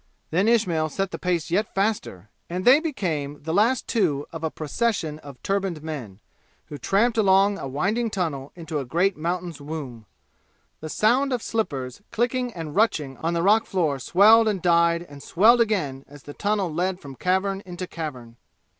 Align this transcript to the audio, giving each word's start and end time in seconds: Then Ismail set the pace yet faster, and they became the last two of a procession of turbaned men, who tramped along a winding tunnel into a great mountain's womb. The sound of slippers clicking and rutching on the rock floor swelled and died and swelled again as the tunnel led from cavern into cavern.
Then 0.31 0.47
Ismail 0.47 0.89
set 0.89 1.11
the 1.11 1.19
pace 1.19 1.51
yet 1.51 1.75
faster, 1.75 2.31
and 2.49 2.65
they 2.65 2.79
became 2.79 3.43
the 3.43 3.53
last 3.53 3.87
two 3.87 4.25
of 4.31 4.43
a 4.43 4.49
procession 4.49 5.19
of 5.19 5.37
turbaned 5.43 5.83
men, 5.83 6.19
who 6.69 6.79
tramped 6.79 7.19
along 7.19 7.59
a 7.59 7.67
winding 7.67 8.09
tunnel 8.09 8.51
into 8.55 8.79
a 8.79 8.83
great 8.85 9.15
mountain's 9.15 9.61
womb. 9.61 10.07
The 10.79 10.89
sound 10.89 11.31
of 11.31 11.43
slippers 11.43 12.01
clicking 12.11 12.51
and 12.53 12.73
rutching 12.75 13.23
on 13.23 13.35
the 13.35 13.43
rock 13.43 13.67
floor 13.67 13.99
swelled 13.99 14.47
and 14.47 14.59
died 14.59 15.03
and 15.03 15.21
swelled 15.21 15.61
again 15.61 16.03
as 16.07 16.23
the 16.23 16.33
tunnel 16.33 16.73
led 16.73 16.99
from 16.99 17.13
cavern 17.15 17.61
into 17.63 17.85
cavern. 17.85 18.37